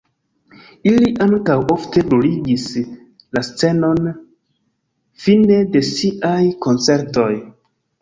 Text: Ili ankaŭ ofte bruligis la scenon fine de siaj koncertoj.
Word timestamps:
Ili 0.91 1.11
ankaŭ 1.25 1.57
ofte 1.73 2.03
bruligis 2.07 2.65
la 3.37 3.45
scenon 3.51 4.11
fine 5.27 5.63
de 5.77 5.87
siaj 5.95 6.45
koncertoj. 6.69 7.33